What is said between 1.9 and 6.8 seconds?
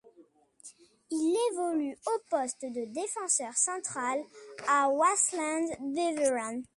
au poste de défenseur central à Waasland-Beveren.